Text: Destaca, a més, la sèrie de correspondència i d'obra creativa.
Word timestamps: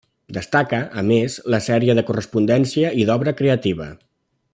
Destaca, 0.35 0.77
a 1.01 1.03
més, 1.11 1.35
la 1.55 1.59
sèrie 1.65 1.97
de 1.99 2.05
correspondència 2.09 2.93
i 3.03 3.07
d'obra 3.11 3.35
creativa. 3.43 3.89